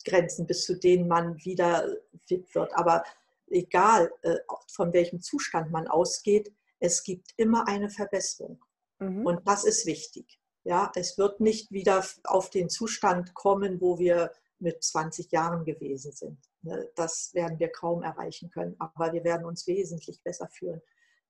[0.05, 1.87] Grenzen, bis zu denen man wieder
[2.27, 2.73] fit wird.
[2.75, 3.03] Aber
[3.47, 8.63] egal, äh, von welchem Zustand man ausgeht, es gibt immer eine Verbesserung.
[8.99, 9.25] Mhm.
[9.25, 10.39] Und das ist wichtig.
[10.65, 16.11] Ja, es wird nicht wieder auf den Zustand kommen, wo wir mit 20 Jahren gewesen
[16.11, 16.39] sind.
[16.63, 20.81] Ne, das werden wir kaum erreichen können, aber wir werden uns wesentlich besser fühlen,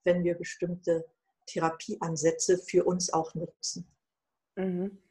[0.05, 1.05] wenn wir bestimmte
[1.47, 3.93] Therapieansätze für uns auch nutzen.
[4.55, 5.01] Mhm.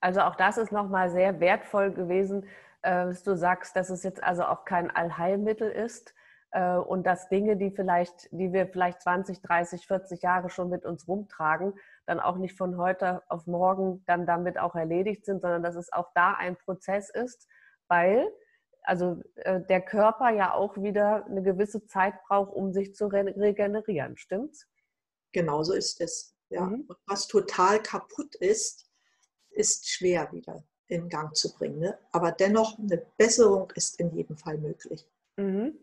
[0.00, 2.44] Also auch das ist nochmal sehr wertvoll gewesen,
[2.82, 6.14] äh, dass du sagst, dass es jetzt also auch kein Allheilmittel ist,
[6.50, 10.84] äh, und dass Dinge, die vielleicht, die wir vielleicht 20, 30, 40 Jahre schon mit
[10.84, 11.74] uns rumtragen,
[12.08, 15.92] dann auch nicht von heute auf morgen dann damit auch erledigt sind, sondern dass es
[15.92, 17.46] auch da ein Prozess ist,
[17.86, 18.26] weil
[18.82, 24.16] also äh, der Körper ja auch wieder eine gewisse Zeit braucht, um sich zu regenerieren,
[24.16, 24.66] stimmt's?
[25.32, 26.34] Genauso ist es.
[26.48, 26.62] Ja.
[26.62, 26.86] Mhm.
[26.88, 28.90] Und was total kaputt ist,
[29.50, 31.80] ist schwer wieder in Gang zu bringen.
[31.80, 31.98] Ne?
[32.12, 35.06] Aber dennoch, eine Besserung ist in jedem Fall möglich.
[35.36, 35.78] Mhm.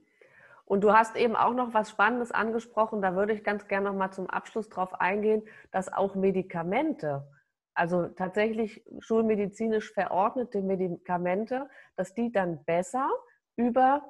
[0.65, 3.95] Und du hast eben auch noch was Spannendes angesprochen, da würde ich ganz gerne noch
[3.95, 7.27] mal zum Abschluss drauf eingehen, dass auch Medikamente,
[7.75, 13.09] also tatsächlich schulmedizinisch verordnete Medikamente, dass die dann besser
[13.55, 14.01] über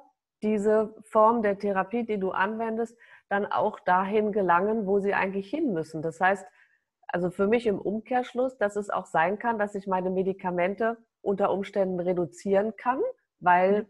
[0.42, 2.96] diese Form der Therapie, die du anwendest,
[3.28, 6.00] dann auch dahin gelangen, wo sie eigentlich hin müssen.
[6.00, 6.46] Das heißt,
[7.08, 11.50] also für mich im Umkehrschluss, dass es auch sein kann, dass ich meine Medikamente unter
[11.50, 13.00] Umständen reduzieren kann,
[13.40, 13.86] weil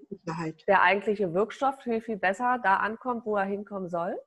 [0.66, 4.18] der eigentliche Wirkstoff viel, viel besser da ankommt, wo er hinkommen soll?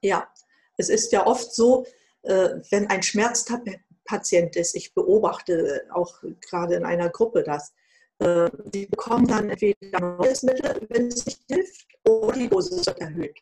[0.00, 0.28] Ja,
[0.76, 1.86] es ist ja oft so,
[2.22, 7.72] äh, wenn ein Schmerzpatient ist, ich beobachte auch gerade in einer Gruppe das,
[8.18, 12.86] äh, die bekommen dann entweder ein neues Mittel, wenn es nicht hilft, oder die Dosis
[12.86, 13.38] wird erhöht.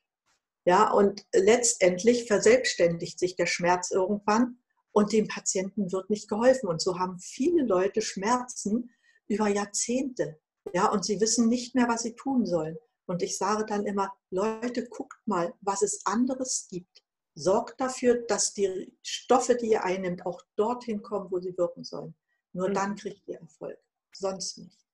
[0.64, 4.58] Ja, und letztendlich verselbstständigt sich der Schmerz irgendwann
[4.92, 6.68] und dem Patienten wird nicht geholfen.
[6.68, 8.90] Und so haben viele Leute Schmerzen
[9.26, 10.38] über Jahrzehnte.
[10.72, 12.76] Ja, und sie wissen nicht mehr, was sie tun sollen.
[13.06, 17.02] Und ich sage dann immer, Leute, guckt mal, was es anderes gibt.
[17.34, 22.14] Sorgt dafür, dass die Stoffe, die ihr einnimmt, auch dorthin kommen, wo sie wirken sollen.
[22.52, 22.74] Nur mhm.
[22.74, 23.78] dann kriegt ihr Erfolg,
[24.12, 24.86] sonst nicht.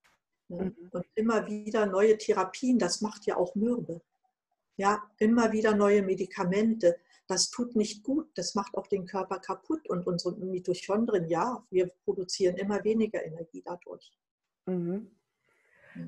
[0.48, 0.74] Mhm.
[0.92, 4.00] Und immer wieder neue Therapien, das macht ja auch Mürbe.
[4.76, 6.98] Ja, immer wieder neue Medikamente.
[7.26, 9.88] Das tut nicht gut, das macht auch den Körper kaputt.
[9.88, 14.12] Und unsere Mitochondrien, ja, wir produzieren immer weniger Energie dadurch.
[14.66, 15.15] Mhm.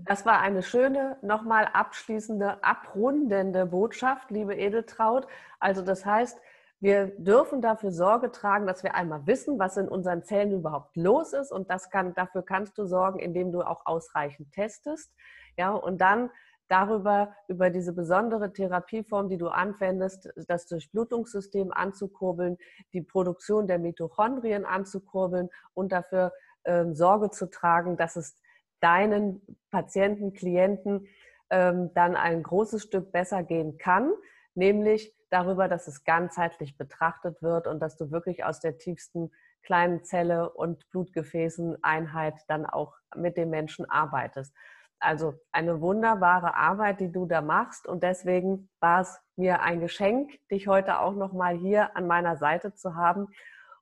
[0.05, 5.27] Das war eine schöne, nochmal abschließende, abrundende Botschaft, liebe Edeltraut.
[5.61, 6.39] Also das heißt,
[6.81, 11.33] wir dürfen dafür Sorge tragen, dass wir einmal wissen, was in unseren Zellen überhaupt los
[11.33, 11.51] ist.
[11.51, 15.13] Und das kann, dafür kannst du sorgen, indem du auch ausreichend testest.
[15.57, 16.31] Ja, und dann
[16.69, 22.59] darüber, über diese besondere Therapieform, die du anwendest, das Durchblutungssystem anzukurbeln,
[22.93, 26.33] die Produktion der Mitochondrien anzukurbeln und dafür
[26.65, 28.37] äh, Sorge zu tragen, dass es
[28.81, 31.07] deinen Patienten, Klienten
[31.51, 34.13] ähm, dann ein großes Stück besser gehen kann,
[34.55, 39.31] nämlich darüber, dass es ganzheitlich betrachtet wird und dass du wirklich aus der tiefsten
[39.63, 44.55] kleinen Zelle und Blutgefäßen Einheit dann auch mit den Menschen arbeitest.
[45.01, 50.33] Also eine wunderbare Arbeit, die du da machst und deswegen war es mir ein Geschenk,
[50.51, 53.29] dich heute auch noch mal hier an meiner Seite zu haben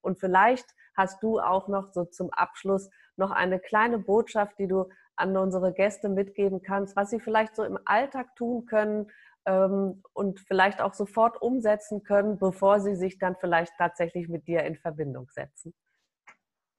[0.02, 4.88] und vielleicht hast du auch noch so zum Abschluss noch eine kleine Botschaft, die du
[5.16, 9.10] an unsere Gäste mitgeben kannst, was sie vielleicht so im Alltag tun können
[9.46, 14.64] ähm, und vielleicht auch sofort umsetzen können, bevor sie sich dann vielleicht tatsächlich mit dir
[14.64, 15.74] in Verbindung setzen?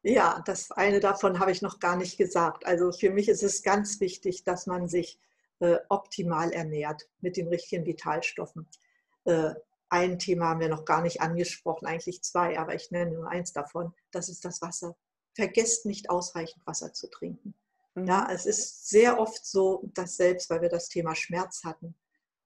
[0.03, 2.65] Ja, das eine davon habe ich noch gar nicht gesagt.
[2.65, 5.19] Also für mich ist es ganz wichtig, dass man sich
[5.59, 8.67] äh, optimal ernährt mit den richtigen Vitalstoffen.
[9.25, 9.55] Äh,
[9.89, 13.53] ein Thema haben wir noch gar nicht angesprochen, eigentlich zwei, aber ich nenne nur eins
[13.53, 13.93] davon.
[14.11, 14.95] Das ist das Wasser
[15.37, 17.53] vergesst nicht ausreichend Wasser zu trinken.
[17.93, 18.07] Mhm.
[18.07, 21.95] Ja, es ist sehr oft so, dass selbst, weil wir das Thema Schmerz hatten,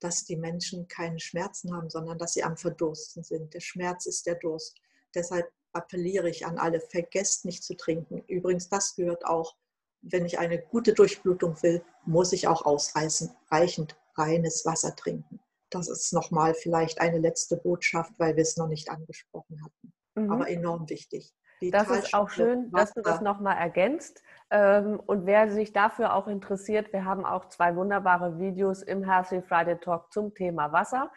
[0.02, 3.54] dass die Menschen keine Schmerzen haben, sondern dass sie am Verdursten sind.
[3.54, 4.76] Der Schmerz ist der Durst.
[5.16, 8.24] Deshalb appelliere ich an alle, vergesst nicht zu trinken.
[8.28, 9.56] Übrigens, das gehört auch,
[10.02, 15.40] wenn ich eine gute Durchblutung will, muss ich auch ausreichend reines Wasser trinken.
[15.70, 19.94] Das ist nochmal vielleicht eine letzte Botschaft, weil wir es noch nicht angesprochen hatten.
[20.16, 20.32] Mhm.
[20.32, 21.34] Aber enorm wichtig.
[21.70, 24.24] Das ist auch schön, dass du das nochmal ergänzt.
[24.50, 29.44] Ähm, und wer sich dafür auch interessiert, wir haben auch zwei wunderbare Videos im Healthy
[29.44, 31.12] Friday Talk zum Thema Wasser.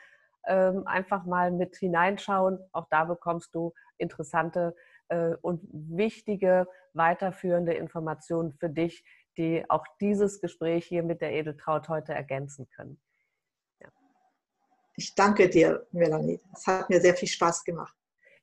[0.47, 2.59] Ähm, einfach mal mit hineinschauen.
[2.73, 4.77] Auch da bekommst du interessante
[5.09, 9.03] äh, und wichtige weiterführende Informationen für dich,
[9.39, 13.01] die auch dieses Gespräch hier mit der Edeltraut heute ergänzen können.
[13.81, 13.89] Ja.
[14.97, 16.41] Ich danke dir, Melanie.
[16.53, 17.97] Es hat mir sehr viel Spaß gemacht.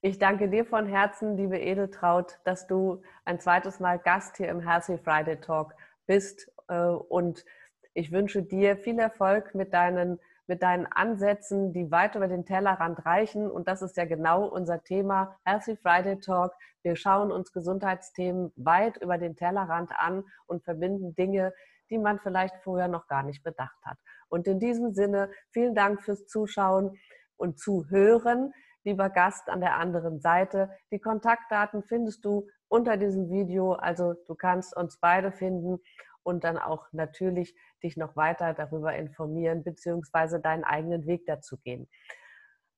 [0.04, 4.60] Ich danke dir von Herzen, liebe Edeltraut, dass du ein zweites Mal Gast hier im
[4.60, 5.76] Healthy Friday Talk
[6.08, 6.52] bist.
[6.70, 7.46] Äh, und
[7.94, 13.06] ich wünsche dir viel Erfolg mit deinen, mit deinen Ansätzen, die weit über den Tellerrand
[13.06, 13.52] reichen.
[13.52, 16.54] Und das ist ja genau unser Thema, Healthy Friday Talk.
[16.82, 21.54] Wir schauen uns Gesundheitsthemen weit über den Tellerrand an und verbinden Dinge,
[21.92, 24.00] die man vielleicht vorher noch gar nicht bedacht hat.
[24.30, 26.98] Und in diesem Sinne, vielen Dank fürs Zuschauen
[27.38, 28.52] und Zuhören
[28.84, 30.70] lieber Gast an der anderen Seite.
[30.92, 33.74] Die Kontaktdaten findest du unter diesem Video.
[33.74, 35.80] Also du kannst uns beide finden
[36.24, 41.90] und dann auch natürlich dich noch weiter darüber informieren, beziehungsweise deinen eigenen Weg dazu gehen.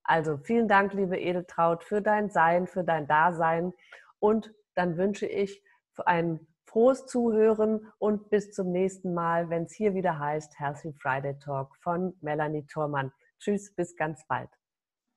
[0.04, 3.74] Also vielen Dank, liebe Edeltraut, für dein Sein, für dein Dasein.
[4.20, 5.63] Und dann wünsche ich
[6.06, 11.38] ein frohes Zuhören und bis zum nächsten Mal, wenn es hier wieder heißt Healthy Friday
[11.39, 13.12] Talk von Melanie Thormann.
[13.39, 14.50] Tschüss, bis ganz bald.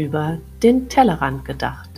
[0.00, 1.89] über den Tellerrand gedacht.